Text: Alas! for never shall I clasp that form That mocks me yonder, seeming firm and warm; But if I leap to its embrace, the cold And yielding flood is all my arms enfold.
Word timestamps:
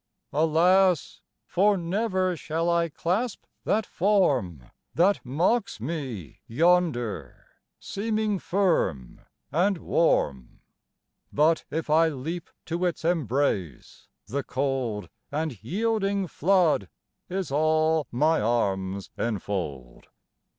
Alas! 0.33 1.21
for 1.45 1.77
never 1.77 2.35
shall 2.35 2.71
I 2.71 2.89
clasp 2.89 3.43
that 3.65 3.85
form 3.85 4.71
That 4.95 5.23
mocks 5.23 5.79
me 5.79 6.39
yonder, 6.47 7.45
seeming 7.79 8.39
firm 8.39 9.21
and 9.51 9.77
warm; 9.77 10.61
But 11.31 11.65
if 11.69 11.87
I 11.91 12.07
leap 12.07 12.49
to 12.65 12.83
its 12.83 13.05
embrace, 13.05 14.07
the 14.25 14.41
cold 14.41 15.07
And 15.31 15.63
yielding 15.63 16.25
flood 16.25 16.89
is 17.29 17.51
all 17.51 18.07
my 18.09 18.41
arms 18.41 19.11
enfold. 19.19 20.07